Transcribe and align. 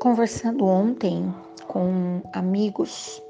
conversando 0.00 0.64
ontem 0.64 1.32
com 1.68 2.22
amigos, 2.32 3.22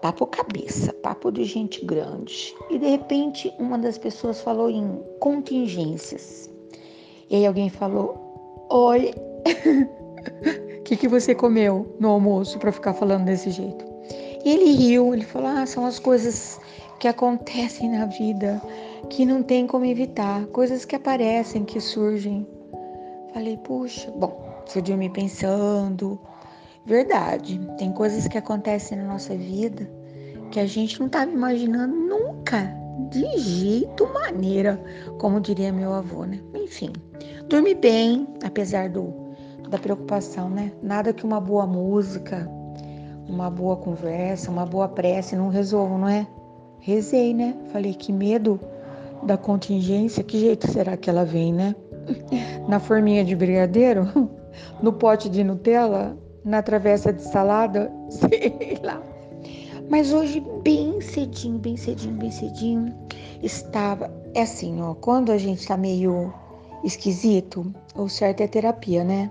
papo 0.00 0.26
cabeça, 0.26 0.92
papo 0.94 1.30
de 1.30 1.44
gente 1.44 1.84
grande, 1.84 2.54
e 2.70 2.78
de 2.78 2.86
repente 2.86 3.52
uma 3.58 3.76
das 3.76 3.98
pessoas 3.98 4.40
falou 4.40 4.70
em 4.70 5.02
contingências. 5.20 6.48
E 7.28 7.36
aí 7.36 7.46
alguém 7.46 7.68
falou: 7.68 8.66
Oi, 8.70 9.12
o 10.78 10.82
que, 10.84 10.96
que 10.96 11.08
você 11.08 11.34
comeu 11.34 11.94
no 11.98 12.08
almoço 12.08 12.58
para 12.58 12.72
ficar 12.72 12.94
falando 12.94 13.24
desse 13.24 13.50
jeito? 13.50 13.84
E 14.44 14.50
ele 14.50 14.72
riu, 14.72 15.12
ele 15.12 15.24
falou: 15.24 15.48
Ah, 15.48 15.66
são 15.66 15.84
as 15.84 15.98
coisas 15.98 16.60
que 17.00 17.08
acontecem 17.08 17.90
na 17.90 18.06
vida 18.06 18.62
que 19.10 19.26
não 19.26 19.42
tem 19.42 19.66
como 19.66 19.84
evitar, 19.84 20.46
coisas 20.46 20.84
que 20.84 20.94
aparecem, 20.94 21.64
que 21.64 21.80
surgem. 21.80 22.46
Falei, 23.34 23.56
puxa, 23.56 24.10
bom, 24.12 24.51
fui 24.72 24.82
dormir 24.82 25.10
pensando. 25.10 26.18
Verdade, 26.86 27.60
tem 27.78 27.92
coisas 27.92 28.26
que 28.26 28.38
acontecem 28.38 28.98
na 28.98 29.04
nossa 29.04 29.36
vida 29.36 29.88
que 30.50 30.58
a 30.60 30.66
gente 30.66 30.98
não 30.98 31.06
estava 31.06 31.30
imaginando 31.30 31.94
nunca, 31.94 32.74
de 33.10 33.38
jeito 33.38 34.06
maneira, 34.12 34.78
como 35.18 35.40
diria 35.40 35.72
meu 35.72 35.94
avô, 35.94 36.24
né? 36.24 36.40
Enfim, 36.54 36.92
dormi 37.48 37.74
bem, 37.74 38.28
apesar 38.44 38.90
do, 38.90 39.14
da 39.70 39.78
preocupação, 39.78 40.50
né? 40.50 40.72
Nada 40.82 41.12
que 41.12 41.24
uma 41.24 41.40
boa 41.40 41.66
música, 41.66 42.46
uma 43.26 43.48
boa 43.48 43.76
conversa, 43.76 44.50
uma 44.50 44.66
boa 44.66 44.88
prece 44.88 45.34
não 45.36 45.48
resolvam, 45.48 45.98
não 45.98 46.08
é? 46.08 46.26
Rezei, 46.80 47.32
né? 47.32 47.56
Falei 47.72 47.94
que 47.94 48.12
medo 48.12 48.60
da 49.22 49.38
contingência, 49.38 50.22
que 50.22 50.38
jeito 50.38 50.70
será 50.70 50.96
que 50.96 51.08
ela 51.08 51.24
vem, 51.24 51.52
né? 51.52 51.74
Na 52.68 52.78
forminha 52.78 53.24
de 53.24 53.34
brigadeiro? 53.34 54.06
No 54.82 54.92
pote 54.92 55.28
de 55.28 55.42
Nutella? 55.44 56.16
Na 56.44 56.62
travessa 56.62 57.12
de 57.12 57.22
salada? 57.22 57.92
Sei 58.10 58.78
lá. 58.82 59.02
Mas 59.88 60.12
hoje, 60.12 60.40
bem 60.62 61.00
cedinho, 61.00 61.58
bem 61.58 61.76
cedinho, 61.76 62.14
bem 62.14 62.30
cedinho, 62.30 62.94
estava. 63.42 64.10
É 64.34 64.42
assim, 64.42 64.80
ó, 64.80 64.94
quando 64.94 65.30
a 65.30 65.38
gente 65.38 65.66
tá 65.66 65.76
meio 65.76 66.32
esquisito, 66.82 67.72
o 67.94 68.08
certo 68.08 68.40
é 68.42 68.46
terapia, 68.46 69.04
né? 69.04 69.30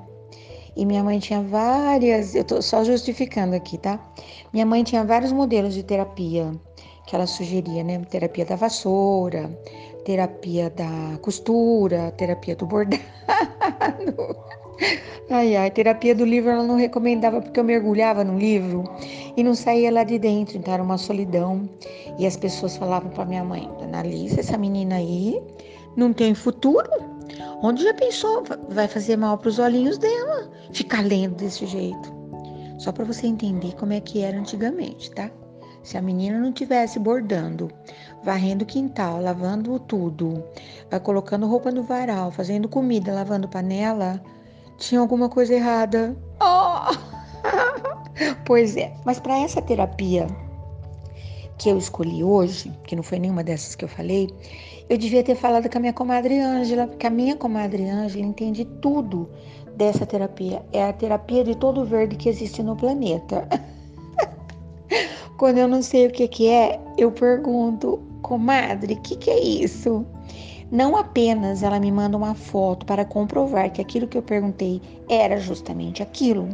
E 0.76 0.86
minha 0.86 1.04
mãe 1.04 1.20
tinha 1.20 1.42
várias, 1.42 2.34
eu 2.34 2.44
tô 2.44 2.62
só 2.62 2.84
justificando 2.84 3.56
aqui, 3.56 3.78
tá? 3.78 4.00
Minha 4.54 4.66
mãe 4.66 4.84
tinha 4.84 5.04
vários 5.04 5.32
modelos 5.32 5.74
de 5.74 5.84
terapia 5.84 6.52
que 7.08 7.16
ela 7.16 7.28
sugeria, 7.28 7.84
né? 7.84 8.00
Terapia 8.10 8.46
da 8.46 8.56
vassoura, 8.56 9.50
terapia 10.06 10.70
da 10.70 11.18
costura, 11.22 12.12
terapia 12.12 12.56
do 12.56 12.66
bordado. 12.66 13.02
Ai, 15.30 15.56
ai, 15.56 15.72
terapia 15.72 16.14
do 16.14 16.26
livro 16.26 16.50
ela 16.50 16.64
não 16.64 16.76
recomendava 16.76 17.42
porque 17.42 17.60
eu 17.60 17.64
mergulhava 17.64 18.24
no 18.24 18.38
livro 18.38 18.84
e 19.38 19.44
não 19.44 19.56
saía 19.56 19.92
lá 19.92 20.04
de 20.04 20.20
dentro, 20.20 20.58
então 20.58 20.74
era 20.74 20.84
uma 20.84 20.98
solidão. 20.98 21.70
E 22.20 22.26
as 22.26 22.36
pessoas 22.36 22.76
falavam 22.76 23.10
para 23.12 23.26
minha 23.26 23.44
mãe: 23.44 23.70
Alice, 23.94 24.40
essa 24.40 24.58
menina 24.58 24.96
aí 24.96 25.42
não 25.96 26.12
tem 26.12 26.34
futuro. 26.34 26.90
Onde 27.64 27.84
já 27.84 27.94
pensou? 27.94 28.44
Vai 28.70 28.88
fazer 28.88 29.16
mal 29.16 29.38
para 29.38 29.50
os 29.50 29.60
olhinhos 29.60 29.98
dela 29.98 30.50
ficar 30.74 31.06
lendo 31.06 31.36
desse 31.36 31.66
jeito. 31.66 32.12
Só 32.78 32.92
para 32.92 33.06
você 33.06 33.28
entender 33.28 33.76
como 33.76 33.94
é 33.94 34.02
que 34.02 34.22
era 34.22 34.38
antigamente, 34.38 35.12
tá? 35.12 35.30
Se 35.84 35.98
a 35.98 36.02
menina 36.02 36.40
não 36.40 36.52
tivesse 36.52 37.00
bordando, 37.00 37.70
varrendo 38.24 38.64
o 38.64 38.68
quintal, 38.68 39.22
lavando 39.22 39.80
tudo, 39.80 40.44
colocando 41.04 41.48
roupa 41.48 41.72
no 41.72 41.84
varal, 41.84 42.32
fazendo 42.32 42.68
comida, 42.68 43.14
lavando 43.14 43.48
panela, 43.48 44.22
tinha 44.82 45.00
alguma 45.00 45.30
coisa 45.30 45.54
errada. 45.54 46.16
Oh! 46.42 46.96
pois 48.46 48.76
é, 48.76 48.94
mas 49.06 49.20
para 49.20 49.40
essa 49.40 49.62
terapia 49.62 50.28
que 51.58 51.70
eu 51.70 51.78
escolhi 51.78 52.24
hoje, 52.24 52.74
que 52.86 52.96
não 52.96 53.04
foi 53.04 53.20
nenhuma 53.20 53.44
dessas 53.44 53.76
que 53.76 53.86
eu 53.86 53.90
falei, 53.90 54.30
eu 54.90 54.98
devia 54.98 55.24
ter 55.24 55.36
falado 55.36 55.70
com 55.70 55.78
a 55.78 55.82
minha 55.82 55.94
comadre 55.94 56.40
Ângela, 56.40 56.88
porque 56.88 57.06
a 57.06 57.10
minha 57.10 57.36
comadre 57.36 57.88
Ângela 57.88 58.26
entende 58.26 58.66
tudo 58.82 59.30
dessa 59.78 60.06
terapia. 60.06 60.64
É 60.74 60.84
a 60.84 60.94
terapia 60.94 61.44
de 61.44 61.56
todo 61.56 61.86
verde 61.86 62.16
que 62.16 62.28
existe 62.28 62.64
no 62.64 62.76
planeta. 62.76 63.48
Quando 65.38 65.60
eu 65.60 65.68
não 65.68 65.84
sei 65.84 66.08
o 66.08 66.12
que, 66.12 66.28
que 66.28 66.50
é, 66.50 66.80
eu 66.98 67.12
pergunto, 67.12 68.02
comadre, 68.24 68.96
o 68.96 69.02
que, 69.02 69.16
que 69.16 69.30
é 69.30 69.40
isso? 69.40 70.06
Não 70.72 70.96
apenas 70.96 71.64
ela 71.64 71.82
me 71.82 71.92
manda 71.92 72.16
uma 72.16 72.34
foto 72.34 72.86
para 72.86 73.04
comprovar 73.04 73.70
que 73.74 73.82
aquilo 73.82 74.08
que 74.08 74.18
eu 74.18 74.24
perguntei 74.24 74.82
era 75.10 75.36
justamente 75.38 76.02
aquilo, 76.02 76.48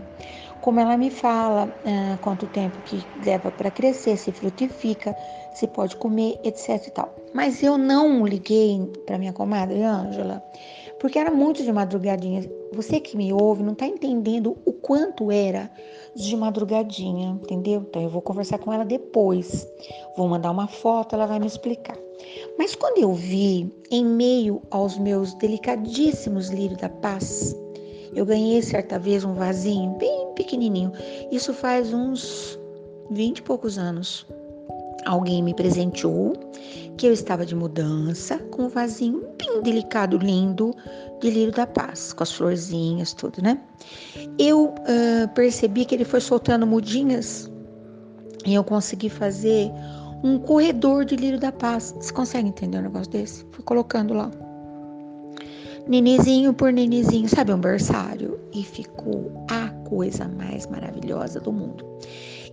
como 0.60 0.80
ela 0.80 0.98
me 0.98 1.12
fala 1.12 1.72
ah, 1.86 2.18
quanto 2.20 2.48
tempo 2.48 2.82
que 2.82 3.08
leva 3.24 3.52
para 3.52 3.70
crescer, 3.70 4.18
se 4.18 4.32
frutifica, 4.32 5.16
se 5.54 5.68
pode 5.68 5.96
comer, 5.98 6.40
etc 6.44 6.88
e 6.88 6.92
tal. 6.92 7.16
Mas 7.32 7.62
eu 7.62 7.78
não 7.78 8.26
liguei 8.26 8.92
para 9.06 9.20
minha 9.20 9.34
comadre 9.34 9.84
Ângela, 9.84 10.44
porque 11.00 11.20
era 11.20 11.30
muito 11.30 11.64
de 11.64 11.72
madrugadinha. 11.72 12.50
Você 12.74 13.00
que 13.00 13.16
me 13.16 13.32
ouve 13.32 13.62
não 13.62 13.74
está 13.74 13.86
entendendo 13.86 14.58
o 14.66 14.74
quanto 14.74 15.32
era 15.32 15.70
de 16.16 16.36
madrugadinha, 16.36 17.30
entendeu? 17.30 17.86
Então 17.88 18.02
eu 18.02 18.10
vou 18.10 18.24
conversar 18.24 18.58
com 18.58 18.74
ela 18.74 18.84
depois. 18.84 19.68
Vou 20.18 20.28
mandar 20.28 20.50
uma 20.50 20.68
foto, 20.68 21.14
ela 21.14 21.28
vai 21.28 21.40
me 21.40 21.46
explicar. 21.46 22.07
Mas 22.58 22.76
quando 22.76 22.98
eu 22.98 23.14
vi, 23.14 23.72
em 23.92 24.06
meio 24.06 24.62
aos 24.72 24.98
meus 24.98 25.34
delicadíssimos 25.36 26.50
lírios 26.50 26.80
da 26.80 26.90
paz, 26.90 27.56
eu 28.16 28.26
ganhei 28.26 28.62
certa 28.62 28.98
vez 28.98 29.24
um 29.24 29.34
vasinho 29.34 29.92
bem 29.98 30.34
pequenininho. 30.36 30.92
Isso 31.32 31.54
faz 31.54 31.94
uns 31.94 32.60
vinte 33.12 33.40
e 33.40 33.42
poucos 33.42 33.78
anos. 33.78 34.26
Alguém 35.06 35.42
me 35.42 35.54
presenteou 35.54 36.34
que 36.98 37.08
eu 37.08 37.14
estava 37.14 37.46
de 37.46 37.56
mudança 37.56 38.40
com 38.52 38.64
um 38.64 38.68
vasinho 38.70 39.24
bem 39.38 39.62
delicado, 39.62 40.18
lindo, 40.18 40.74
de 41.22 41.30
lírio 41.30 41.54
da 41.54 41.68
paz, 41.68 42.12
com 42.12 42.24
as 42.24 42.32
florzinhas, 42.32 43.14
tudo, 43.14 43.42
né? 43.42 43.62
Eu 44.38 44.66
uh, 44.66 45.28
percebi 45.36 45.86
que 45.86 45.96
ele 45.96 46.04
foi 46.04 46.20
soltando 46.20 46.66
mudinhas 46.66 47.50
e 48.46 48.56
eu 48.56 48.64
consegui 48.64 49.10
fazer 49.10 49.72
um 50.28 50.40
corredor 50.40 51.06
de 51.06 51.16
lírio 51.16 51.40
da 51.40 51.52
paz. 51.52 51.96
Você 51.98 52.12
consegue 52.12 52.50
entender 52.50 52.80
um 52.80 52.82
negócio 52.82 53.10
desse? 53.10 53.46
Fui 53.52 53.64
colocando 53.64 54.14
lá. 54.14 54.30
Nenizinho 55.88 56.54
por 56.54 56.74
nenizinho, 56.74 57.30
sabe, 57.30 57.54
um 57.54 57.60
berçário. 57.60 58.38
E 58.54 58.62
ficou 58.62 59.46
a 59.50 59.70
coisa 59.88 60.28
mais 60.28 60.68
maravilhosa 60.68 61.40
do 61.40 61.54
mundo. 61.54 61.86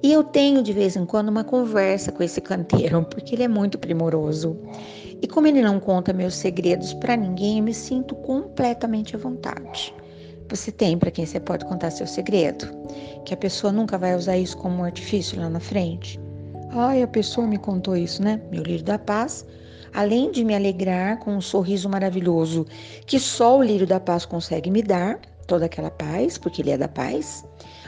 E 0.01 0.13
eu 0.13 0.23
tenho 0.23 0.63
de 0.63 0.73
vez 0.73 0.95
em 0.95 1.05
quando 1.05 1.31
uma 1.31 1.43
conversa 1.43 2.13
com 2.13 2.23
esse 2.23 2.41
canteiro, 2.41 3.05
porque 3.11 3.35
ele 3.35 3.43
é 3.43 3.49
muito 3.49 3.77
primoroso. 3.77 4.57
E 5.21 5.27
como 5.27 5.49
ele 5.49 5.63
não 5.63 5.81
conta 5.81 6.13
meus 6.13 6.35
segredos 6.35 6.95
para 6.95 7.17
ninguém, 7.17 7.59
eu 7.59 7.65
me 7.65 7.75
sinto 7.75 8.15
completamente 8.15 9.17
à 9.17 9.19
vontade. 9.19 9.93
Você 10.49 10.71
tem 10.71 10.97
para 10.97 11.11
quem 11.11 11.27
você 11.27 11.41
pode 11.41 11.65
contar 11.65 11.91
seu 11.91 12.07
segredo? 12.07 12.69
Que 13.25 13.35
a 13.35 13.37
pessoa 13.37 13.73
nunca 13.73 13.99
vai 13.99 14.15
usar 14.15 14.37
isso 14.37 14.57
como 14.59 14.77
um 14.77 14.85
artifício 14.85 15.41
lá 15.41 15.49
na 15.49 15.59
frente? 15.59 16.21
Ai, 16.77 17.05
a 17.05 17.07
pessoa 17.07 17.47
me 17.47 17.57
contou 17.57 17.97
isso, 17.97 18.21
né? 18.21 18.41
Meu 18.51 18.65
lírio 18.65 18.85
da 18.85 18.99
paz, 18.99 19.47
além 19.93 20.33
de 20.33 20.45
me 20.45 20.57
alegrar 20.57 21.21
com 21.21 21.37
um 21.37 21.41
sorriso 21.41 21.89
maravilhoso 21.89 22.67
que 23.07 23.21
só 23.21 23.57
o 23.57 23.63
lírio 23.63 23.87
da 23.87 24.01
paz 24.01 24.27
consegue 24.27 24.73
me 24.73 24.83
dar, 24.83 25.21
toda 25.47 25.67
aquela 25.67 25.91
paz, 25.93 26.37
porque 26.37 26.63
ele 26.63 26.73
é 26.73 26.77
da 26.77 26.89
paz, 26.89 27.45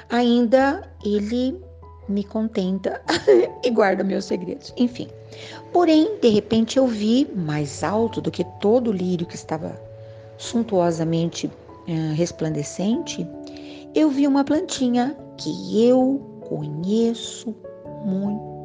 ainda 0.08 0.88
ele 1.04 1.60
me 2.08 2.22
contenta 2.22 3.02
e 3.64 3.70
guarda 3.70 4.04
meus 4.04 4.26
segredos. 4.26 4.72
Enfim. 4.76 5.08
Porém, 5.72 6.20
de 6.20 6.28
repente 6.28 6.76
eu 6.76 6.86
vi 6.86 7.28
mais 7.34 7.82
alto 7.82 8.20
do 8.20 8.30
que 8.30 8.44
todo 8.60 8.90
o 8.90 8.92
lírio 8.92 9.26
que 9.26 9.34
estava 9.34 9.76
suntuosamente 10.38 11.48
uh, 11.48 12.14
resplandecente, 12.14 13.26
eu 13.96 14.10
vi 14.10 14.28
uma 14.28 14.44
plantinha 14.44 15.16
que 15.36 15.84
eu 15.84 16.40
conheço 16.48 17.52
muito 18.04 18.55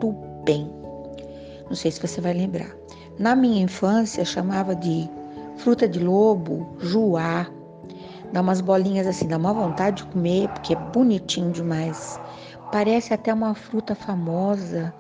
bem. 0.44 0.70
Não 1.68 1.76
sei 1.76 1.92
se 1.92 2.02
você 2.02 2.20
vai 2.20 2.34
lembrar. 2.34 2.76
Na 3.18 3.36
minha 3.36 3.64
infância 3.64 4.26
chamava 4.26 4.76
de 4.76 5.10
fruta 5.58 5.88
de 5.88 6.00
lobo, 6.00 6.76
juá. 6.80 7.48
Dá 8.34 8.42
umas 8.42 8.62
bolinhas 8.62 9.08
assim, 9.08 9.28
dá 9.28 9.38
uma 9.38 9.54
vontade 9.54 9.98
de 9.98 10.12
comer, 10.12 10.48
porque 10.50 10.74
é 10.74 10.76
bonitinho 10.76 11.52
demais. 11.52 12.20
Parece 12.72 13.14
até 13.14 13.34
uma 13.34 13.54
fruta 13.54 13.94
famosa, 13.94 14.94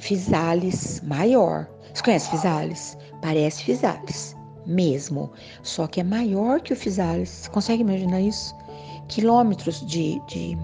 Fisales 0.00 1.00
maior. 1.02 1.68
Você 1.94 2.02
conhece 2.02 2.30
Fisales? 2.30 2.98
Parece 3.22 3.62
Fisales, 3.62 4.36
mesmo. 4.66 5.30
Só 5.62 5.86
que 5.86 6.00
é 6.00 6.04
maior 6.04 6.60
que 6.60 6.72
o 6.72 6.76
Fisales. 6.76 7.28
Você 7.28 7.50
consegue 7.50 7.82
imaginar 7.82 8.20
isso? 8.20 8.54
Quilômetros 9.08 9.86
de, 9.86 10.20
de, 10.26 10.56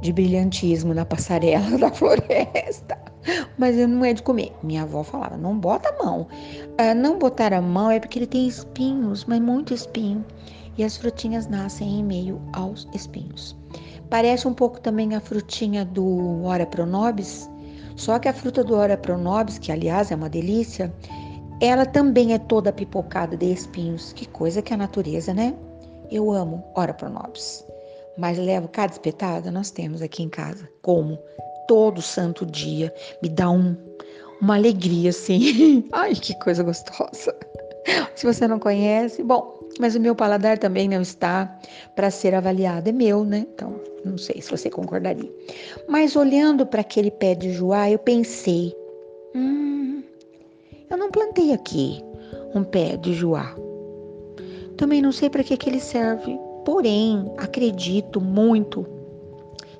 de 0.00 0.12
brilhantismo 0.12 0.94
na 0.94 1.04
passarela 1.04 1.76
da 1.78 1.90
floresta. 1.90 2.98
Mas 3.58 3.76
não 3.76 4.04
é 4.04 4.14
de 4.14 4.22
comer. 4.22 4.52
Minha 4.62 4.82
avó 4.82 5.02
falava: 5.02 5.36
não 5.36 5.58
bota 5.58 5.90
a 5.90 6.04
mão. 6.04 6.26
Ah, 6.78 6.94
não 6.94 7.18
botar 7.18 7.52
a 7.52 7.60
mão 7.60 7.90
é 7.90 8.00
porque 8.00 8.18
ele 8.18 8.26
tem 8.26 8.48
espinhos, 8.48 9.24
mas 9.24 9.40
muito 9.40 9.74
espinho. 9.74 10.24
e 10.78 10.84
as 10.84 10.96
frutinhas 10.96 11.46
nascem 11.46 12.00
em 12.00 12.04
meio 12.04 12.40
aos 12.52 12.88
espinhos. 12.94 13.56
Parece 14.08 14.48
um 14.48 14.54
pouco 14.54 14.80
também 14.80 15.14
a 15.14 15.20
frutinha 15.20 15.84
do 15.84 16.42
Ora 16.44 16.66
Pronobis, 16.66 17.48
só 17.96 18.18
que 18.18 18.28
a 18.28 18.32
fruta 18.32 18.64
do 18.64 18.74
Ora 18.74 18.96
Pronobis, 18.96 19.58
que 19.58 19.70
aliás 19.70 20.10
é 20.10 20.14
uma 20.16 20.28
delícia, 20.28 20.92
ela 21.60 21.84
também 21.84 22.32
é 22.32 22.38
toda 22.38 22.72
pipocada 22.72 23.36
de 23.36 23.52
espinhos. 23.52 24.12
Que 24.14 24.26
coisa 24.26 24.62
que 24.62 24.72
a 24.72 24.76
natureza, 24.76 25.34
né? 25.34 25.54
Eu 26.10 26.32
amo 26.32 26.64
Ora 26.74 26.94
Pronobis. 26.94 27.64
Mas 28.20 28.36
levo 28.36 28.68
cada 28.68 28.92
espetada, 28.92 29.50
nós 29.50 29.70
temos 29.70 30.02
aqui 30.02 30.22
em 30.22 30.28
casa. 30.28 30.68
Como? 30.82 31.18
Todo 31.66 32.02
santo 32.02 32.44
dia. 32.44 32.92
Me 33.22 33.30
dá 33.30 33.50
um, 33.50 33.74
uma 34.42 34.56
alegria, 34.56 35.08
assim. 35.08 35.88
Ai, 35.90 36.14
que 36.14 36.38
coisa 36.38 36.62
gostosa. 36.62 37.34
Se 38.14 38.26
você 38.26 38.46
não 38.46 38.58
conhece, 38.58 39.22
bom, 39.22 39.58
mas 39.78 39.96
o 39.96 40.00
meu 40.00 40.14
paladar 40.14 40.58
também 40.58 40.86
não 40.86 41.00
está 41.00 41.58
para 41.96 42.10
ser 42.10 42.34
avaliado, 42.34 42.90
é 42.90 42.92
meu, 42.92 43.24
né? 43.24 43.46
Então, 43.54 43.80
não 44.04 44.18
sei 44.18 44.42
se 44.42 44.50
você 44.50 44.68
concordaria. 44.68 45.32
Mas 45.88 46.14
olhando 46.14 46.66
para 46.66 46.82
aquele 46.82 47.10
pé 47.10 47.34
de 47.34 47.50
joá, 47.52 47.90
eu 47.90 47.98
pensei: 47.98 48.76
hum, 49.34 50.02
eu 50.90 50.96
não 50.98 51.10
plantei 51.10 51.54
aqui 51.54 52.04
um 52.54 52.62
pé 52.62 52.98
de 52.98 53.14
joá. 53.14 53.56
Também 54.76 55.00
não 55.00 55.12
sei 55.12 55.30
para 55.30 55.42
que, 55.42 55.56
que 55.56 55.70
ele 55.70 55.80
serve, 55.80 56.38
porém, 56.64 57.30
acredito 57.38 58.20
muito 58.20 58.86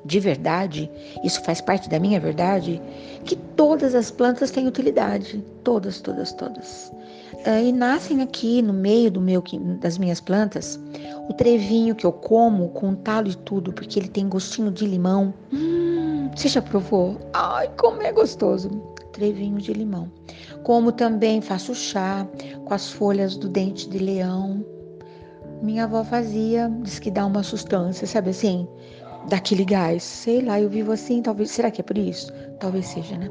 de 0.05 0.19
verdade, 0.19 0.91
isso 1.23 1.43
faz 1.45 1.61
parte 1.61 1.89
da 1.89 1.99
minha 1.99 2.19
verdade, 2.19 2.81
que 3.25 3.37
todas 3.37 3.95
as 3.95 4.11
plantas 4.11 4.51
têm 4.51 4.67
utilidade. 4.67 5.45
Todas, 5.63 6.01
todas, 6.01 6.33
todas. 6.33 6.91
Uh, 7.47 7.67
e 7.67 7.73
nascem 7.73 8.23
aqui 8.23 8.63
no 8.63 8.73
meio 8.73 9.11
do 9.11 9.21
meu, 9.21 9.43
das 9.79 9.99
minhas 9.99 10.21
plantas 10.21 10.81
o 11.29 11.35
trevinho 11.35 11.95
que 11.95 12.05
eu 12.05 12.13
como 12.13 12.71
com 12.71 12.95
talo 12.95 13.29
e 13.29 13.35
tudo, 13.35 13.73
porque 13.73 13.99
ele 13.99 14.09
tem 14.09 14.29
gostinho 14.29 14.71
de 14.71 14.87
limão. 14.87 15.35
Hum, 15.53 16.31
você 16.35 16.49
já 16.49 16.63
provou? 16.63 17.19
Ai, 17.35 17.71
como 17.79 18.03
é 18.03 18.11
gostoso! 18.11 18.71
Trevinho 19.13 19.59
de 19.59 19.73
limão. 19.73 20.11
Como 20.63 20.93
também 20.93 21.41
faço 21.41 21.75
chá 21.75 22.27
com 22.65 22.73
as 22.73 22.91
folhas 22.91 23.37
do 23.37 23.49
dente 23.49 23.89
de 23.89 23.99
leão. 23.99 24.65
Minha 25.63 25.85
avó 25.85 26.03
fazia, 26.05 26.71
diz 26.83 26.99
que 26.99 27.11
dá 27.11 27.27
uma 27.27 27.43
sustância, 27.43 28.07
sabe 28.07 28.31
assim? 28.31 28.67
daquele 29.29 29.65
gás. 29.65 30.03
Sei 30.03 30.43
lá, 30.43 30.61
eu 30.61 30.69
vivo 30.69 30.93
assim, 30.93 31.23
talvez. 31.23 31.51
Será 31.51 31.71
que 31.71 31.81
é 31.81 31.85
por 31.85 31.99
isso? 31.99 32.33
Talvez 32.59 32.87
seja, 32.87 33.17
né? 33.17 33.29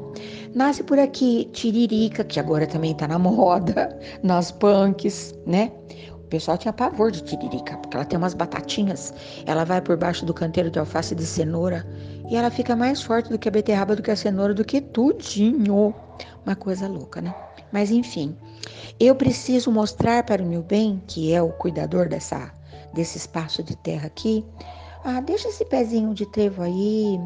Nasce 0.54 0.82
por 0.82 0.98
aqui 0.98 1.48
tiririca, 1.52 2.24
que 2.24 2.38
agora 2.38 2.66
também 2.66 2.94
tá 2.94 3.08
na 3.08 3.18
moda, 3.18 3.98
nas 4.22 4.50
punks, 4.50 5.34
né? 5.46 5.72
O 6.14 6.30
pessoal 6.30 6.56
tinha 6.56 6.72
pavor 6.72 7.10
de 7.10 7.22
tiririca, 7.22 7.76
porque 7.78 7.96
ela 7.96 8.04
tem 8.04 8.16
umas 8.16 8.34
batatinhas. 8.34 9.12
Ela 9.46 9.64
vai 9.64 9.80
por 9.80 9.96
baixo 9.96 10.24
do 10.24 10.32
canteiro 10.32 10.70
de 10.70 10.78
alface 10.78 11.14
de 11.14 11.26
cenoura 11.26 11.84
e 12.28 12.36
ela 12.36 12.50
fica 12.50 12.76
mais 12.76 13.02
forte 13.02 13.28
do 13.28 13.38
que 13.38 13.48
a 13.48 13.52
beterraba, 13.52 13.96
do 13.96 14.02
que 14.02 14.10
a 14.10 14.16
cenoura, 14.16 14.54
do 14.54 14.64
que 14.64 14.80
tudinho. 14.80 15.92
Uma 16.46 16.54
coisa 16.54 16.86
louca, 16.86 17.20
né? 17.20 17.34
Mas 17.72 17.90
enfim, 17.90 18.36
eu 18.98 19.14
preciso 19.14 19.70
mostrar 19.70 20.22
para 20.24 20.42
o 20.42 20.46
meu 20.46 20.62
bem, 20.62 21.02
que 21.06 21.32
é 21.32 21.40
o 21.40 21.50
cuidador 21.50 22.08
dessa, 22.08 22.52
desse 22.92 23.18
espaço 23.18 23.62
de 23.62 23.76
terra 23.76 24.06
aqui, 24.06 24.44
ah, 25.02 25.20
deixa 25.20 25.48
esse 25.48 25.64
pezinho 25.64 26.12
de 26.12 26.26
trevo 26.26 26.62
aí, 26.62 27.18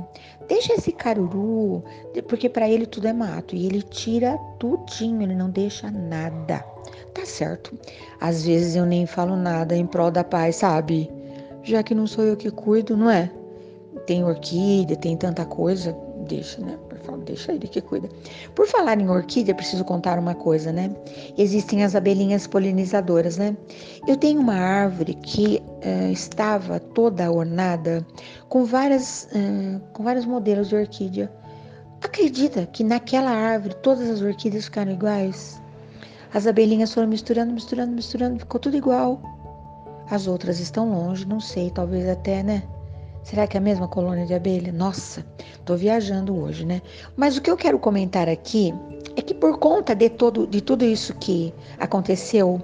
deixa 0.47 0.75
esse 0.75 0.93
caruru, 0.93 1.83
porque 2.29 2.49
para 2.49 2.69
ele 2.69 2.87
tudo 2.87 3.09
é 3.09 3.13
mato 3.13 3.57
e 3.57 3.67
ele 3.67 3.83
tira 3.83 4.39
tudinho, 4.61 5.23
ele 5.23 5.35
não 5.35 5.51
deixa 5.51 5.91
nada. 5.91 6.65
Tá 7.13 7.27
certo. 7.27 7.77
Às 8.21 8.45
vezes 8.45 8.77
eu 8.77 8.87
nem 8.87 9.07
falo 9.07 9.35
nada 9.35 9.77
em 9.77 9.87
prol 9.87 10.11
da 10.11 10.23
paz, 10.23 10.57
sabe? 10.57 11.11
Já 11.65 11.83
que 11.83 11.95
não 11.95 12.07
sou 12.07 12.25
eu 12.25 12.37
que 12.37 12.51
cuido, 12.51 12.97
não 12.97 13.11
é? 13.11 13.31
Tem 14.07 14.23
orquídea, 14.23 14.97
tem 14.97 15.17
tanta 15.17 15.45
coisa, 15.45 15.97
deixa, 16.25 16.61
né? 16.61 16.79
deixa 17.25 17.53
ele 17.53 17.67
que 17.67 17.81
cuida. 17.81 18.09
Por 18.55 18.67
falar 18.67 19.01
em 19.01 19.09
orquídea, 19.09 19.55
preciso 19.55 19.85
contar 19.85 20.19
uma 20.19 20.35
coisa, 20.35 20.73
né? 20.73 20.95
Existem 21.37 21.85
as 21.85 21.95
abelhinhas 21.95 22.47
polinizadoras, 22.47 23.37
né? 23.37 23.57
Eu 24.07 24.17
tenho 24.17 24.41
uma 24.41 24.55
árvore 24.55 25.15
que 25.15 25.63
uh, 25.85 26.13
estava 26.13 26.81
toda 26.81 27.31
ornada 27.31 28.07
com 28.49 28.65
várias, 28.65 29.29
uh, 29.33 29.81
com 29.93 30.03
vários 30.03 30.25
modelos 30.25 30.69
de 30.69 30.77
orquídea. 30.77 31.31
Acredita 32.03 32.67
que 32.67 32.85
naquela 32.85 33.31
árvore 33.31 33.75
todas 33.83 34.09
as 34.09 34.21
orquídeas 34.21 34.67
ficaram 34.67 34.93
iguais? 34.93 35.61
As 36.33 36.47
abelhinhas 36.47 36.93
foram 36.93 37.09
misturando, 37.09 37.53
misturando, 37.53 37.93
misturando, 37.93 38.39
ficou 38.41 38.61
tudo 38.61 38.77
igual. 38.77 39.21
As 40.11 40.27
outras 40.27 40.61
estão 40.61 40.93
longe, 40.93 41.27
não 41.27 41.41
sei, 41.41 41.71
talvez 41.71 42.07
até, 42.09 42.43
né? 42.43 42.63
Será 43.25 43.47
que 43.47 43.57
é 43.57 43.59
a 43.59 43.63
mesma 43.63 43.89
colônia 43.89 44.27
de 44.27 44.35
abelha? 44.35 44.71
Nossa, 44.71 45.25
tô 45.65 45.75
viajando 45.75 46.39
hoje, 46.39 46.67
né? 46.67 46.83
Mas 47.17 47.39
o 47.39 47.41
que 47.41 47.51
eu 47.51 47.57
quero 47.57 47.79
comentar 47.79 48.29
aqui 48.29 48.73
é 49.17 49.23
que 49.23 49.33
por 49.33 49.59
conta 49.59 49.95
de, 49.95 50.11
todo, 50.11 50.47
de 50.47 50.61
tudo 50.61 50.85
isso 50.85 51.15
que 51.15 51.53
aconteceu, 51.79 52.61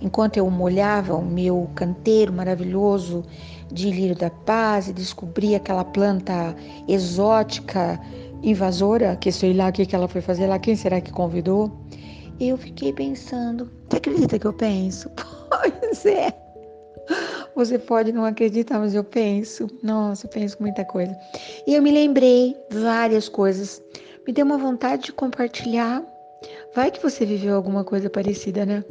enquanto 0.00 0.36
eu 0.36 0.48
molhava 0.48 1.16
o 1.16 1.24
meu 1.24 1.68
canteiro 1.74 2.32
maravilhoso 2.32 3.24
de 3.72 3.90
lírio 3.90 4.14
da 4.14 4.30
paz 4.30 4.86
e 4.86 4.92
descobri 4.92 5.56
aquela 5.56 5.84
planta 5.84 6.54
exótica, 6.86 8.00
invasora, 8.40 9.16
que 9.16 9.32
sei 9.32 9.52
lá 9.52 9.68
o 9.68 9.72
que, 9.72 9.84
que 9.84 9.96
ela 9.96 10.06
foi 10.06 10.20
fazer 10.20 10.46
lá, 10.46 10.60
quem 10.60 10.76
será 10.76 11.00
que 11.00 11.10
convidou? 11.10 11.72
Eu 12.38 12.56
fiquei 12.56 12.92
pensando, 12.92 13.68
você 13.88 13.96
acredita 13.96 14.38
que 14.38 14.46
eu 14.46 14.52
penso? 14.52 15.10
Pois 15.50 16.04
é. 16.04 16.43
Você 17.54 17.78
pode 17.78 18.12
não 18.12 18.24
acreditar, 18.24 18.80
mas 18.80 18.94
eu 18.94 19.04
penso. 19.04 19.68
Nossa, 19.82 20.26
eu 20.26 20.30
penso 20.30 20.56
muita 20.60 20.84
coisa. 20.84 21.16
E 21.66 21.74
eu 21.74 21.82
me 21.82 21.90
lembrei 21.90 22.56
várias 22.70 23.28
coisas. 23.28 23.80
Me 24.26 24.32
deu 24.32 24.44
uma 24.44 24.58
vontade 24.58 25.04
de 25.04 25.12
compartilhar. 25.12 26.02
Vai 26.74 26.90
que 26.90 27.02
você 27.02 27.24
viveu 27.24 27.54
alguma 27.54 27.84
coisa 27.84 28.10
parecida, 28.10 28.66
né? 28.66 28.84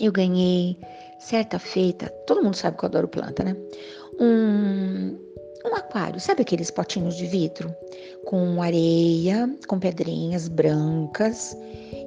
Eu 0.00 0.10
ganhei 0.10 0.76
certa 1.18 1.58
feita. 1.58 2.08
Todo 2.26 2.42
mundo 2.42 2.56
sabe 2.56 2.76
que 2.76 2.84
eu 2.84 2.88
adoro 2.88 3.08
planta, 3.08 3.44
né? 3.44 3.56
Um, 4.18 5.16
um 5.64 5.74
aquário, 5.74 6.18
sabe 6.18 6.42
aqueles 6.42 6.70
potinhos 6.70 7.16
de 7.16 7.26
vidro 7.26 7.74
com 8.24 8.60
areia, 8.62 9.48
com 9.68 9.78
pedrinhas 9.78 10.48
brancas 10.48 11.56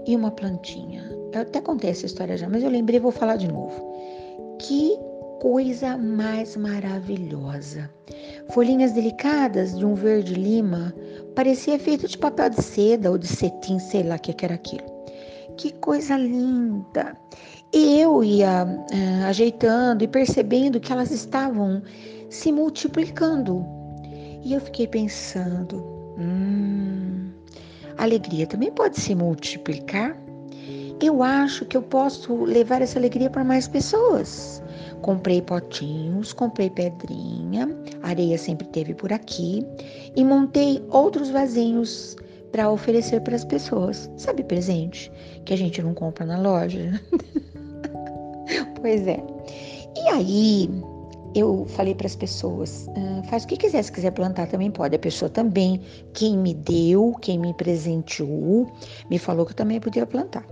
e 0.06 0.16
uma 0.16 0.32
plantinha. 0.32 1.10
Eu 1.34 1.42
até 1.42 1.62
contei 1.62 1.92
essa 1.92 2.06
história 2.06 2.36
já, 2.36 2.50
mas 2.50 2.64
eu 2.64 2.70
lembrei 2.70 3.00
vou 3.00 3.12
falar 3.12 3.38
de 3.38 3.48
novo. 3.48 3.96
Que 4.60 4.98
coisa 5.40 5.98
mais 5.98 6.56
maravilhosa. 6.56 7.90
Folhinhas 8.52 8.92
delicadas 8.92 9.78
de 9.78 9.86
um 9.86 9.96
verde 9.96 10.34
lima, 10.34 10.94
parecia 11.36 11.80
feito 11.80 12.08
de 12.08 12.18
papel 12.18 12.50
de 12.50 12.62
seda 12.62 13.10
ou 13.10 13.18
de 13.18 13.28
cetim, 13.28 13.80
sei 13.80 14.04
lá 14.04 14.16
o 14.16 14.20
que 14.20 14.46
era 14.46 14.56
aquilo. 14.56 14.84
Que 15.58 15.72
coisa 15.74 16.18
linda! 16.18 17.16
E 17.74 18.00
eu 18.00 18.24
ia 18.24 18.66
uh, 18.66 19.26
ajeitando 19.28 20.04
e 20.04 20.08
percebendo 20.08 20.80
que 20.80 20.92
elas 20.92 21.12
estavam 21.12 21.82
se 22.30 22.52
multiplicando. 22.52 23.66
E 24.44 24.54
eu 24.54 24.62
fiquei 24.62 24.88
pensando, 24.88 25.78
hum, 26.18 27.32
alegria 27.98 28.48
também 28.48 28.72
pode 28.72 29.00
se 29.00 29.14
multiplicar? 29.14 30.18
Eu 31.02 31.24
acho 31.24 31.66
que 31.66 31.78
eu 31.78 31.82
posso 31.82 32.44
levar 32.44 32.82
essa 32.82 33.00
alegria 33.00 33.30
para 33.30 33.44
mais 33.44 33.68
pessoas. 33.68 34.62
Comprei 35.02 35.42
potinhos, 35.42 36.34
comprei 36.34 36.70
pedrinha, 36.70 37.70
areia 38.04 38.38
sempre 38.38 38.68
teve 38.68 38.94
por 38.94 39.14
aqui 39.14 39.66
e 40.16 40.24
montei 40.24 40.84
outros 40.90 41.30
vasinhos 41.30 42.16
para 42.52 42.70
oferecer 42.70 43.22
para 43.22 43.36
as 43.36 43.46
pessoas. 43.46 44.10
Sabe 44.18 44.44
presente 44.44 45.12
que 45.46 45.54
a 45.54 45.58
gente 45.58 45.82
não 45.82 45.94
compra 45.94 46.26
na 46.26 46.40
loja? 46.40 47.00
pois 48.82 49.08
é. 49.08 49.24
E 49.96 50.10
aí 50.10 50.70
eu 51.36 51.66
falei 51.70 51.94
para 51.94 52.08
as 52.08 52.16
pessoas, 52.16 52.88
ah, 52.96 53.24
faz 53.30 53.44
o 53.44 53.48
que 53.48 53.58
quiser, 53.58 53.84
se 53.84 53.92
quiser 53.92 54.12
plantar 54.12 54.48
também 54.48 54.72
pode. 54.72 54.96
A 54.96 55.00
pessoa 55.00 55.30
também, 55.30 55.82
quem 56.14 56.38
me 56.38 56.54
deu, 56.54 57.16
quem 57.22 57.38
me 57.38 57.54
presenteou, 57.54 58.72
me 59.10 59.20
falou 59.20 59.46
que 59.46 59.52
eu 59.52 59.56
também 59.56 59.80
podia 59.80 60.06
plantar. 60.06 60.46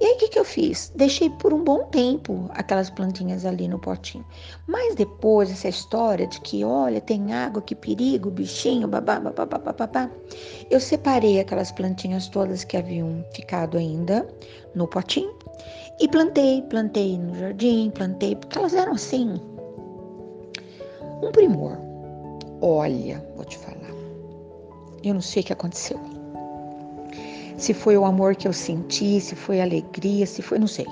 E 0.00 0.04
aí 0.04 0.12
o 0.14 0.18
que, 0.18 0.28
que 0.28 0.38
eu 0.38 0.44
fiz? 0.44 0.92
Deixei 0.94 1.30
por 1.30 1.52
um 1.52 1.62
bom 1.62 1.84
tempo 1.84 2.46
aquelas 2.50 2.90
plantinhas 2.90 3.44
ali 3.44 3.68
no 3.68 3.78
potinho. 3.78 4.24
Mas 4.66 4.94
depois, 4.94 5.50
essa 5.50 5.68
história 5.68 6.26
de 6.26 6.40
que, 6.40 6.64
olha, 6.64 7.00
tem 7.00 7.32
água, 7.32 7.62
que 7.62 7.74
perigo, 7.74 8.30
bichinho, 8.30 8.86
babá, 8.86 9.18
babá, 9.18 9.46
babá, 9.46 9.72
babá, 9.72 10.10
eu 10.70 10.80
separei 10.80 11.40
aquelas 11.40 11.72
plantinhas 11.72 12.28
todas 12.28 12.64
que 12.64 12.76
haviam 12.76 13.24
ficado 13.34 13.78
ainda 13.78 14.28
no 14.74 14.86
potinho 14.86 15.34
e 16.00 16.08
plantei, 16.08 16.62
plantei 16.62 17.18
no 17.18 17.34
jardim, 17.38 17.90
plantei, 17.94 18.36
porque 18.36 18.58
elas 18.58 18.74
eram 18.74 18.92
assim, 18.92 19.40
um 21.22 21.30
primor. 21.30 21.78
Olha, 22.60 23.24
vou 23.36 23.44
te 23.44 23.58
falar, 23.58 23.94
eu 25.02 25.14
não 25.14 25.20
sei 25.20 25.42
o 25.42 25.46
que 25.46 25.52
aconteceu 25.52 26.13
se 27.56 27.72
foi 27.72 27.96
o 27.96 28.04
amor 28.04 28.34
que 28.34 28.48
eu 28.48 28.52
senti, 28.52 29.20
se 29.20 29.34
foi 29.34 29.60
alegria, 29.60 30.26
se 30.26 30.42
foi, 30.42 30.58
não 30.58 30.66
sei. 30.66 30.86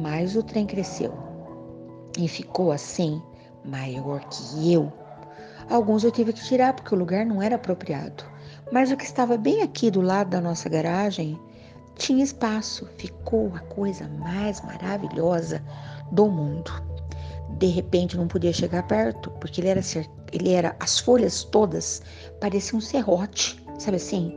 Mas 0.00 0.34
o 0.36 0.42
trem 0.42 0.66
cresceu. 0.66 1.12
e 2.18 2.26
ficou 2.26 2.72
assim, 2.72 3.22
maior 3.64 4.20
que 4.28 4.72
eu. 4.72 4.92
Alguns 5.70 6.02
eu 6.02 6.10
tive 6.10 6.32
que 6.32 6.42
tirar 6.42 6.72
porque 6.72 6.94
o 6.94 6.98
lugar 6.98 7.24
não 7.24 7.42
era 7.42 7.56
apropriado. 7.56 8.24
Mas 8.72 8.90
o 8.90 8.96
que 8.96 9.04
estava 9.04 9.36
bem 9.36 9.62
aqui 9.62 9.90
do 9.90 10.00
lado 10.00 10.30
da 10.30 10.40
nossa 10.40 10.68
garagem 10.68 11.38
tinha 11.94 12.24
espaço. 12.24 12.88
Ficou 12.96 13.52
a 13.54 13.60
coisa 13.60 14.08
mais 14.08 14.60
maravilhosa 14.62 15.62
do 16.10 16.28
mundo. 16.28 16.70
De 17.58 17.66
repente 17.66 18.16
não 18.16 18.26
podia 18.26 18.52
chegar 18.52 18.86
perto, 18.86 19.30
porque 19.32 19.60
ele 19.60 19.68
era, 19.68 19.80
ele 20.32 20.52
era 20.52 20.76
as 20.80 20.98
folhas 20.98 21.44
todas 21.44 22.02
pareciam 22.40 22.78
um 22.78 22.80
serrote, 22.80 23.62
sabe 23.78 23.96
assim? 23.96 24.34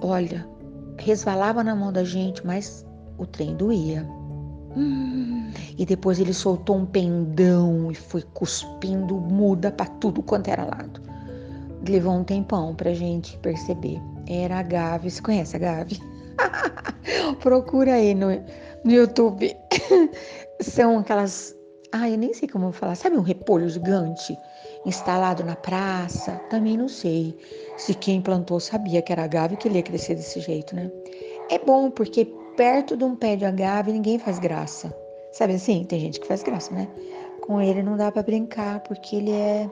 Olha, 0.00 0.46
resvalava 0.98 1.62
na 1.62 1.74
mão 1.74 1.92
da 1.92 2.04
gente, 2.04 2.44
mas 2.46 2.86
o 3.18 3.26
trem 3.26 3.56
doía. 3.56 4.06
Hum, 4.76 5.50
e 5.78 5.86
depois 5.86 6.18
ele 6.18 6.34
soltou 6.34 6.76
um 6.76 6.86
pendão 6.86 7.90
e 7.90 7.94
foi 7.94 8.22
cuspindo 8.34 9.16
muda 9.16 9.70
para 9.70 9.86
tudo 9.86 10.22
quanto 10.22 10.48
era 10.48 10.64
lado. 10.64 11.00
Levou 11.88 12.12
um 12.14 12.24
tempão 12.24 12.74
pra 12.74 12.92
gente 12.92 13.38
perceber. 13.38 14.00
Era 14.28 14.58
a 14.58 14.62
Gavi. 14.62 15.10
Você 15.10 15.22
conhece 15.22 15.56
a 15.56 15.58
Gavi? 15.58 16.00
Procura 17.40 17.94
aí 17.94 18.14
no, 18.14 18.28
no 18.84 18.92
YouTube. 18.92 19.54
São 20.60 20.98
aquelas. 20.98 21.54
Ai, 21.92 22.14
eu 22.14 22.18
nem 22.18 22.34
sei 22.34 22.48
como 22.48 22.72
falar. 22.72 22.96
Sabe 22.96 23.16
um 23.16 23.22
repolho 23.22 23.68
gigante 23.68 24.36
instalado 24.86 25.44
na 25.44 25.56
praça? 25.56 26.40
Também 26.48 26.78
não 26.78 26.88
sei 26.88 27.36
se 27.76 27.92
quem 27.92 28.22
plantou 28.22 28.58
sabia 28.60 29.02
que 29.02 29.12
era 29.12 29.24
agave 29.24 29.56
que 29.56 29.68
ele 29.68 29.76
ia 29.76 29.82
crescer 29.82 30.14
desse 30.14 30.40
jeito, 30.40 30.74
né? 30.74 30.90
É 31.50 31.58
bom 31.58 31.90
porque 31.90 32.24
perto 32.56 32.96
de 32.96 33.04
um 33.04 33.14
pé 33.14 33.36
de 33.36 33.44
agave 33.44 33.92
ninguém 33.92 34.18
faz 34.18 34.38
graça. 34.38 34.96
Sabe 35.32 35.54
assim? 35.54 35.84
Tem 35.84 36.00
gente 36.00 36.18
que 36.18 36.26
faz 36.26 36.42
graça, 36.42 36.72
né? 36.72 36.88
Com 37.42 37.60
ele 37.60 37.82
não 37.82 37.96
dá 37.96 38.10
para 38.10 38.22
brincar 38.22 38.80
porque 38.80 39.16
ele 39.16 39.32
é 39.32 39.68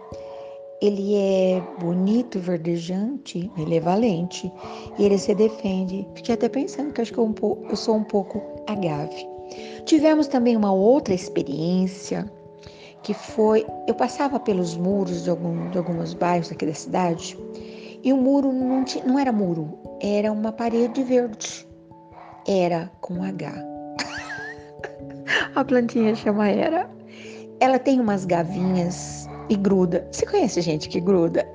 ele 0.82 1.14
é 1.14 1.62
bonito, 1.78 2.38
verdejante, 2.38 3.50
ele 3.56 3.76
é 3.76 3.80
valente 3.80 4.52
e 4.98 5.04
ele 5.04 5.16
se 5.16 5.34
defende. 5.34 6.06
Fiquei 6.14 6.34
até 6.34 6.48
pensando 6.48 6.92
que 6.92 7.00
acho 7.00 7.12
que 7.12 7.18
eu, 7.18 7.24
um 7.24 7.34
eu 7.70 7.76
sou 7.76 7.96
um 7.96 8.04
pouco 8.04 8.42
agave. 8.66 9.26
Tivemos 9.86 10.26
também 10.26 10.56
uma 10.56 10.72
outra 10.72 11.14
experiência 11.14 12.30
que 13.04 13.14
foi 13.14 13.66
eu 13.86 13.94
passava 13.94 14.40
pelos 14.40 14.76
muros 14.76 15.22
de, 15.24 15.30
algum, 15.30 15.70
de 15.70 15.78
alguns 15.78 16.14
bairros 16.14 16.50
aqui 16.50 16.66
da 16.66 16.74
cidade 16.74 17.38
e 18.02 18.12
o 18.12 18.16
muro 18.16 18.52
não, 18.52 18.84
tinha, 18.84 19.04
não 19.04 19.18
era 19.18 19.32
muro, 19.32 19.78
era 20.00 20.30
uma 20.30 20.52
parede 20.52 21.02
verde. 21.02 21.66
Era 22.46 22.90
com 23.00 23.22
H. 23.22 23.54
A 25.54 25.64
plantinha 25.64 26.14
chama 26.14 26.50
Era. 26.50 26.90
Ela 27.60 27.78
tem 27.78 27.98
umas 27.98 28.26
gavinhas 28.26 29.26
e 29.48 29.56
gruda. 29.56 30.06
Você 30.12 30.26
conhece 30.26 30.60
gente 30.60 30.90
que 30.90 31.00
gruda? 31.00 31.48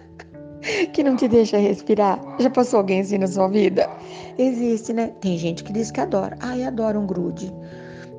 que 0.94 1.02
não 1.02 1.16
te 1.16 1.28
deixa 1.28 1.58
respirar? 1.58 2.18
Já 2.38 2.48
passou 2.48 2.78
alguém 2.78 3.00
assim 3.00 3.18
na 3.18 3.26
sua 3.26 3.48
vida? 3.48 3.90
Existe, 4.38 4.94
né? 4.94 5.08
Tem 5.20 5.36
gente 5.36 5.62
que 5.64 5.72
diz 5.72 5.90
que 5.90 6.00
adora. 6.00 6.38
Ai, 6.40 6.64
adoro 6.64 6.98
um 6.98 7.06
grude. 7.06 7.52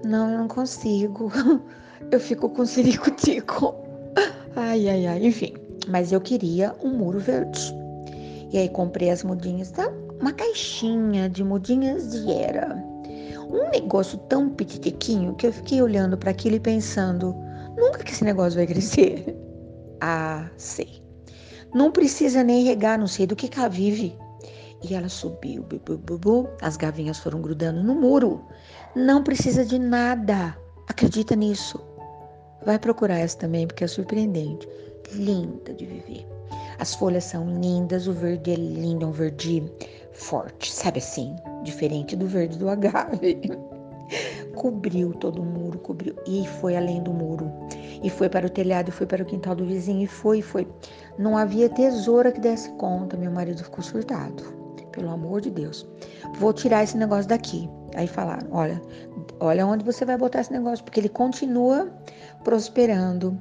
Não, 0.07 0.31
eu 0.31 0.37
não 0.37 0.47
consigo. 0.47 1.29
Eu 2.11 2.19
fico 2.19 2.47
com 2.49 2.65
ciricutico. 2.65 3.75
Ai, 4.55 4.87
ai, 4.87 5.05
ai. 5.05 5.25
Enfim, 5.25 5.53
mas 5.89 6.11
eu 6.11 6.21
queria 6.21 6.73
um 6.81 6.89
muro 6.89 7.19
verde. 7.19 7.59
E 8.53 8.57
aí 8.57 8.69
comprei 8.69 9.09
as 9.09 9.23
mudinhas, 9.23 9.71
tá? 9.71 9.91
Uma 10.21 10.31
caixinha 10.31 11.27
de 11.27 11.43
mudinhas 11.43 12.11
de 12.11 12.31
era. 12.31 12.81
Um 13.51 13.69
negócio 13.71 14.17
tão 14.29 14.49
petitiquinho 14.49 15.35
que 15.35 15.47
eu 15.47 15.51
fiquei 15.51 15.81
olhando 15.81 16.17
para 16.17 16.31
aquilo 16.31 16.55
e 16.55 16.59
pensando: 16.59 17.35
nunca 17.75 18.03
que 18.03 18.11
esse 18.11 18.23
negócio 18.23 18.57
vai 18.57 18.67
crescer. 18.67 19.35
Ah, 19.99 20.47
sei. 20.57 21.01
Não 21.73 21.91
precisa 21.91 22.43
nem 22.43 22.63
regar, 22.63 22.99
não 22.99 23.07
sei 23.07 23.25
do 23.25 23.35
que, 23.35 23.49
ela 23.57 23.67
vive. 23.67 24.15
E 24.83 24.93
ela 24.93 25.09
subiu, 25.09 25.63
bu, 25.63 25.97
bu, 25.97 26.17
bu, 26.17 26.49
as 26.61 26.77
gavinhas 26.77 27.17
foram 27.17 27.41
grudando 27.41 27.83
no 27.83 27.95
muro. 27.95 28.45
Não 28.95 29.23
precisa 29.23 29.65
de 29.65 29.79
nada. 29.79 30.57
Acredita 30.87 31.35
nisso. 31.35 31.79
Vai 32.65 32.77
procurar 32.77 33.17
essa 33.17 33.37
também, 33.37 33.65
porque 33.65 33.83
é 33.83 33.87
surpreendente. 33.87 34.67
Linda 35.13 35.73
de 35.73 35.85
viver. 35.85 36.27
As 36.79 36.93
folhas 36.93 37.23
são 37.23 37.59
lindas, 37.59 38.07
o 38.07 38.13
verde 38.13 38.51
é 38.51 38.55
lindo, 38.55 39.05
é 39.05 39.07
um 39.07 39.11
verde 39.11 39.63
forte, 40.13 40.71
sabe 40.71 40.99
assim? 40.99 41.35
Diferente 41.63 42.15
do 42.15 42.27
verde 42.27 42.57
do 42.57 42.69
agave. 42.69 43.39
cobriu 44.55 45.13
todo 45.13 45.41
o 45.41 45.45
muro, 45.45 45.79
cobriu 45.79 46.15
e 46.25 46.45
foi 46.59 46.75
além 46.75 47.01
do 47.01 47.13
muro. 47.13 47.51
E 48.03 48.09
foi 48.09 48.29
para 48.29 48.45
o 48.45 48.49
telhado, 48.49 48.89
e 48.89 48.91
foi 48.91 49.07
para 49.07 49.23
o 49.23 49.25
quintal 49.25 49.55
do 49.55 49.65
vizinho, 49.65 50.03
e 50.03 50.07
foi, 50.07 50.41
foi. 50.41 50.67
Não 51.17 51.37
havia 51.37 51.69
tesoura 51.69 52.31
que 52.31 52.39
desse 52.39 52.69
conta. 52.73 53.17
Meu 53.17 53.31
marido 53.31 53.63
ficou 53.63 53.83
surtado. 53.83 54.56
Pelo 54.97 55.11
amor 55.11 55.41
de 55.41 55.51
Deus. 55.51 55.87
Vou 56.39 56.51
tirar 56.51 56.83
esse 56.83 56.97
negócio 56.97 57.27
daqui. 57.29 57.69
Aí 57.95 58.07
falaram: 58.07 58.47
olha, 58.49 58.81
olha 59.39 59.67
onde 59.67 59.85
você 59.85 60.03
vai 60.03 60.17
botar 60.17 60.41
esse 60.41 60.51
negócio, 60.51 60.83
porque 60.83 60.99
ele 60.99 61.07
continua 61.07 61.87
prosperando. 62.43 63.39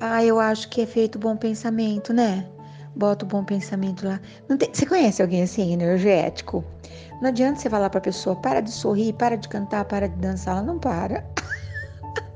Ah, 0.00 0.24
eu 0.24 0.40
acho 0.40 0.70
que 0.70 0.80
é 0.80 0.86
feito 0.86 1.18
bom 1.18 1.36
pensamento, 1.36 2.14
né? 2.14 2.48
Bota 2.96 3.26
o 3.26 3.28
bom 3.28 3.44
pensamento 3.44 4.06
lá. 4.06 4.18
Tem... 4.58 4.70
Você 4.72 4.86
conhece 4.86 5.20
alguém 5.20 5.42
assim, 5.42 5.74
energético? 5.74 6.64
Não 7.20 7.28
adianta 7.28 7.60
você 7.60 7.68
falar 7.68 7.90
para 7.90 7.98
a 7.98 8.02
pessoa: 8.02 8.34
para 8.36 8.62
de 8.62 8.70
sorrir, 8.70 9.12
para 9.12 9.36
de 9.36 9.46
cantar, 9.46 9.84
para 9.84 10.08
de 10.08 10.16
dançar. 10.16 10.56
Ela 10.56 10.62
não 10.66 10.78
para. 10.78 11.22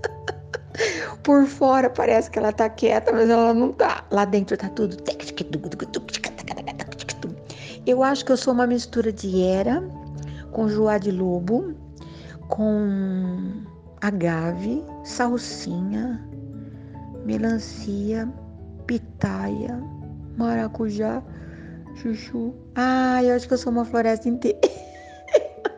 Por 1.24 1.46
fora 1.46 1.88
parece 1.88 2.30
que 2.30 2.38
ela 2.38 2.52
tá 2.52 2.68
quieta, 2.68 3.12
mas 3.12 3.30
ela 3.30 3.54
não 3.54 3.72
tá. 3.72 4.04
Lá 4.10 4.26
dentro 4.26 4.58
tá 4.58 4.68
tudo. 4.68 4.98
Eu 7.88 8.02
acho 8.02 8.22
que 8.22 8.30
eu 8.30 8.36
sou 8.36 8.52
uma 8.52 8.66
mistura 8.66 9.10
de 9.10 9.42
era 9.42 9.82
com 10.52 10.68
joá 10.68 10.98
de 10.98 11.10
lobo, 11.10 11.74
com 12.46 13.62
agave, 14.02 14.84
salsinha, 15.04 16.22
melancia, 17.24 18.28
pitaia, 18.86 19.82
maracujá, 20.36 21.22
chuchu. 21.94 22.54
Ah, 22.74 23.24
eu 23.24 23.34
acho 23.34 23.48
que 23.48 23.54
eu 23.54 23.58
sou 23.58 23.72
uma 23.72 23.86
floresta 23.86 24.28
inteira. 24.28 24.60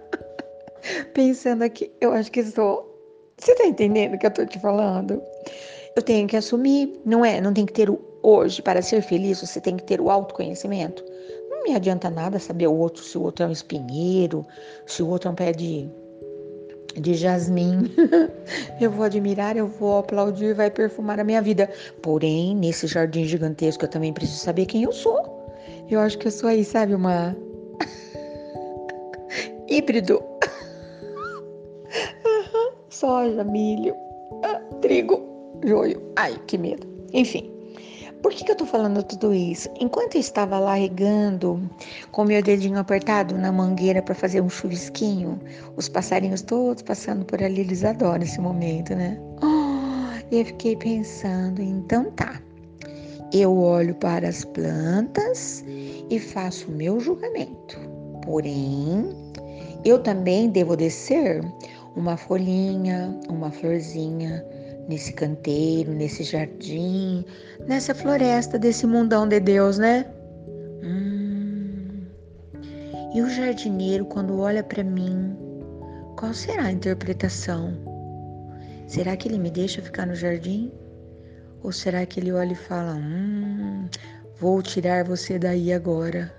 Pensando 1.15 1.63
aqui, 1.63 1.93
eu 2.01 2.11
acho 2.11 2.33
que 2.33 2.43
sou. 2.43 2.91
Você 3.39 3.55
tá 3.55 3.67
entendendo 3.67 4.15
o 4.15 4.19
que 4.19 4.27
eu 4.27 4.33
tô 4.33 4.45
te 4.45 4.59
falando? 4.59 5.23
Eu 5.95 6.03
tenho 6.03 6.27
que 6.27 6.37
assumir, 6.37 7.01
não 7.07 7.25
é? 7.25 7.41
Não 7.41 7.55
tem 7.55 7.65
que 7.65 7.73
ter 7.73 7.89
o 7.89 8.01
hoje 8.21 8.61
para 8.61 8.83
ser 8.83 9.01
feliz, 9.01 9.41
você 9.41 9.61
tem 9.61 9.77
que 9.77 9.85
ter 9.85 10.01
o 10.01 10.11
autoconhecimento. 10.11 11.05
Me 11.65 11.75
adianta 11.75 12.09
nada 12.09 12.39
saber 12.39 12.67
o 12.67 12.75
outro, 12.75 13.03
se 13.03 13.19
o 13.19 13.23
outro 13.23 13.45
é 13.45 13.49
um 13.49 13.53
espinheiro, 13.53 14.47
se 14.87 15.03
o 15.03 15.09
outro 15.09 15.29
é 15.29 15.33
um 15.33 15.35
pé 15.35 15.53
de 15.53 15.91
de 16.99 17.15
jasmim. 17.15 17.91
eu 18.81 18.91
vou 18.91 19.05
admirar, 19.05 19.57
eu 19.57 19.67
vou 19.67 19.99
aplaudir, 19.99 20.55
vai 20.55 20.71
perfumar 20.71 21.21
a 21.21 21.25
minha 21.25 21.43
vida. 21.43 21.71
Porém, 22.03 22.57
nesse 22.57 22.87
jardim 22.87 23.25
gigantesco, 23.25 23.85
eu 23.85 23.89
também 23.89 24.13
preciso 24.13 24.41
saber 24.41 24.67
quem 24.67 24.85
eu 24.85 24.93
sou. 24.93 25.41
Eu 25.89 26.01
acho 26.01 26.19
que 26.19 26.27
eu 26.27 26.33
sou 26.33 26.49
aí, 26.49 26.65
sabe, 26.65 26.95
uma 26.95 27.37
híbrido. 29.69 30.23
Soja, 32.89 33.45
milho, 33.45 33.95
ah, 34.45 34.61
trigo, 34.81 35.23
joio. 35.65 36.03
Ai, 36.17 36.41
que 36.47 36.59
medo. 36.59 36.87
Enfim. 37.13 37.60
Por 38.23 38.33
que, 38.33 38.45
que 38.45 38.53
eu 38.53 38.57
tô 38.57 38.67
falando 38.67 39.03
tudo 39.03 39.33
isso? 39.33 39.69
Enquanto 39.81 40.17
eu 40.17 40.21
estava 40.21 40.59
lá 40.59 40.75
regando, 40.75 41.71
com 42.13 42.25
meu 42.25 42.43
dedinho 42.43 42.79
apertado 42.79 43.37
na 43.37 43.51
mangueira 43.51 44.03
para 44.03 44.15
fazer 44.15 44.43
um 44.43 44.49
chuvisquinho, 44.49 45.41
os 45.77 45.89
passarinhos 45.89 46.43
todos 46.43 46.83
passando 46.83 47.25
por 47.25 47.43
ali, 47.43 47.61
eles 47.61 47.83
adoram 47.83 48.23
esse 48.23 48.41
momento, 48.41 48.95
né? 48.95 49.19
Oh, 49.43 50.19
e 50.31 50.41
eu 50.41 50.45
fiquei 50.45 50.77
pensando, 50.77 51.63
então 51.63 52.11
tá. 52.13 52.41
Eu 53.33 53.57
olho 53.57 53.95
para 53.95 54.29
as 54.29 54.45
plantas 54.45 55.65
e 56.11 56.19
faço 56.19 56.69
o 56.69 56.75
meu 56.75 57.01
julgamento. 57.01 57.79
Porém, 58.23 59.09
eu 59.85 60.03
também 60.03 60.51
devo 60.51 60.77
descer 60.77 61.41
uma 61.97 62.17
folhinha, 62.17 63.19
uma 63.29 63.51
florzinha, 63.51 64.45
nesse 64.91 65.13
canteiro, 65.13 65.93
nesse 65.93 66.25
jardim, 66.25 67.25
nessa 67.67 67.95
floresta 67.95 68.59
desse 68.59 68.85
mundão 68.87 69.27
de 69.27 69.39
Deus, 69.39 69.79
né? 69.79 70.05
Hum. 70.83 72.07
E 73.15 73.23
o 73.23 73.31
jardineiro, 73.31 74.05
quando 74.05 74.41
olha 74.41 74.65
para 74.65 74.83
mim, 74.83 75.37
qual 76.19 76.35
será 76.35 76.65
a 76.65 76.73
interpretação? 76.73 77.73
Será 78.89 79.17
que 79.17 79.29
ele 79.29 79.39
me 79.39 79.51
deixa 79.51 79.81
ficar 79.81 80.07
no 80.07 80.15
jardim? 80.17 80.73
Ou 81.63 81.71
será 81.71 82.05
que 82.05 82.19
ele 82.19 82.33
olha 82.33 82.53
e 82.53 82.57
fala: 82.57 82.95
Hum, 82.95 83.89
vou 84.41 84.61
tirar 84.61 85.05
você 85.05 85.39
daí 85.39 85.73
agora? 85.73 86.35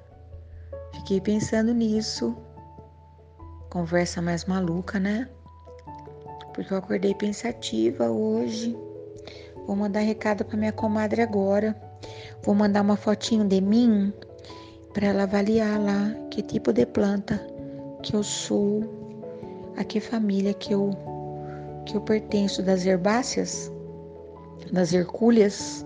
Fiquei 0.94 1.22
pensando 1.22 1.74
nisso. 1.74 2.36
Conversa 3.70 4.22
mais 4.22 4.44
maluca, 4.44 5.00
né? 5.00 5.30
Porque 6.54 6.74
eu 6.74 6.78
acordei 6.78 7.14
pensativa 7.16 8.10
hoje. 8.10 8.78
Vou 9.66 9.76
mandar 9.76 10.02
recado 10.02 10.44
para 10.44 10.58
minha 10.58 10.72
comadre 10.72 11.22
agora. 11.22 11.76
Vou 12.44 12.56
mandar 12.56 12.82
uma 12.82 12.98
fotinho 12.98 13.46
de 13.46 13.62
mim 13.62 14.14
para 14.94 15.08
ela 15.08 15.24
avaliar 15.24 15.80
lá 15.80 16.14
que 16.30 16.42
tipo 16.42 16.74
de 16.74 16.86
planta 16.86 17.40
que 18.02 18.16
eu 18.16 18.24
sou, 18.24 18.84
a 19.78 19.84
que 19.84 20.00
família 20.00 20.54
que 20.54 20.74
eu 20.74 20.92
que 21.86 21.96
eu 21.96 22.02
pertenço 22.02 22.62
das 22.62 22.86
herbáceas, 22.86 23.72
das 24.72 24.94
hercúleas. 24.94 25.86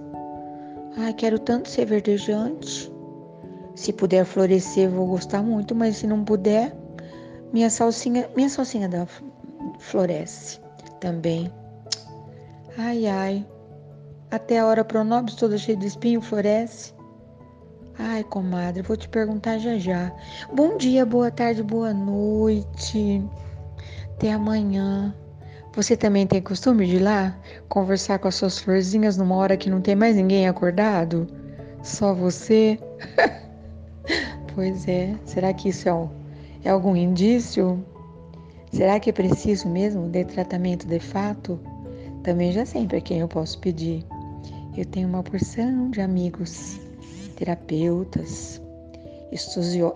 Ai, 0.98 1.14
quero 1.14 1.40
tanto 1.40 1.70
ser 1.70 1.86
verdejante. 1.86 2.92
Se 3.76 3.92
puder 3.92 4.26
florescer, 4.26 4.90
vou 4.90 5.08
gostar 5.08 5.42
muito, 5.42 5.76
mas 5.76 5.98
se 5.98 6.08
não 6.08 6.24
puder, 6.24 6.76
minha 7.52 7.70
salsinha, 7.70 8.30
minha 8.36 8.50
salsinha 8.50 8.88
da 8.88 9.06
floresce 9.80 10.60
também. 11.00 11.52
Ai, 12.78 13.08
ai. 13.08 13.46
Até 14.32 14.60
a 14.60 14.66
hora 14.66 14.84
pronobis 14.84 15.36
toda 15.36 15.58
cheia 15.58 15.78
de 15.78 15.88
espinho 15.88 16.22
floresce. 16.22 16.94
Ai, 17.98 18.24
comadre, 18.26 18.82
vou 18.82 18.98
te 18.98 19.08
perguntar 19.08 19.58
já 19.58 19.78
já. 19.78 20.12
Bom 20.54 20.76
dia, 20.76 21.06
boa 21.06 21.32
tarde, 21.32 21.64
boa 21.64 21.94
noite. 21.94 23.24
Até 24.16 24.34
amanhã. 24.34 25.16
Você 25.74 25.96
também 25.96 26.28
tem 26.28 26.42
costume 26.42 26.86
de 26.86 26.98
ir 26.98 27.00
lá 27.00 27.38
conversar 27.70 28.20
com 28.20 28.28
as 28.28 28.36
suas 28.36 28.60
florzinhas 28.60 29.18
numa 29.18 29.36
hora 29.36 29.58
que 29.58 29.70
não 29.70 29.82
tem 29.82 29.96
mais 29.96 30.16
ninguém 30.16 30.48
acordado? 30.48 31.28
Só 31.84 32.14
você? 32.14 32.80
pois 34.54 34.88
é. 34.88 35.16
Será 35.26 35.54
que 35.54 35.70
isso 35.70 35.88
é, 35.88 36.10
é 36.66 36.70
algum 36.70 36.96
indício? 36.96 37.82
Será 38.72 39.00
que 39.00 39.10
é 39.10 39.14
preciso 39.14 39.68
mesmo 39.70 40.10
de 40.10 40.26
tratamento 40.26 40.86
de 40.88 41.00
fato? 41.00 41.60
Também 42.24 42.52
já 42.52 42.66
sei 42.66 42.88
para 42.88 43.00
quem 43.02 43.20
eu 43.20 43.28
posso 43.28 43.60
pedir. 43.60 44.06
Eu 44.76 44.86
tenho 44.86 45.08
uma 45.08 45.24
porção 45.24 45.90
de 45.92 46.02
amigos 46.02 46.80
terapeutas, 47.36 48.62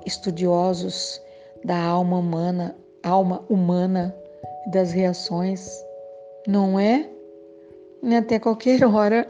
estudiosos 0.05 1.21
da 1.63 1.81
alma 1.81 2.17
humana, 2.17 2.75
alma 3.03 3.43
humana 3.49 4.15
das 4.71 4.91
reações, 4.91 5.69
não 6.47 6.79
é? 6.79 7.09
Até 8.17 8.39
qualquer 8.39 8.83
hora 8.85 9.27